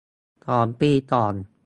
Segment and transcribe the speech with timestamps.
[0.47, 1.33] สองปีก่อน